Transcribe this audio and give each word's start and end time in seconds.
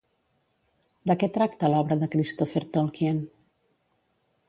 De 1.11 1.17
què 1.25 1.29
tracta 1.35 1.71
l'obra 1.75 1.99
de 2.05 2.09
Christopher 2.17 2.65
Tolkien? 2.79 3.25